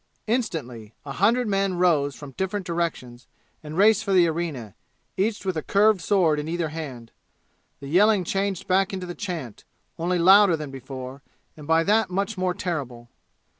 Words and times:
Instantly 0.25 0.95
a 1.05 1.11
hundred 1.11 1.47
men 1.47 1.75
rose 1.75 2.15
from 2.15 2.31
different 2.31 2.65
directions 2.65 3.27
and 3.61 3.77
raced 3.77 4.03
for 4.03 4.13
the 4.13 4.25
arena, 4.25 4.73
each 5.15 5.45
with 5.45 5.55
a 5.55 5.61
curved 5.61 6.01
sword 6.01 6.39
in 6.39 6.47
either 6.47 6.69
hand. 6.69 7.11
The 7.81 7.87
yelling 7.87 8.23
changed 8.23 8.67
back 8.67 8.93
into 8.93 9.05
the 9.05 9.13
chant, 9.13 9.63
only 9.99 10.17
louder 10.17 10.57
than 10.57 10.71
before, 10.71 11.21
and 11.55 11.67
by 11.67 11.83
that 11.83 12.09
much 12.09 12.35
more 12.35 12.55
terrible. 12.55 13.09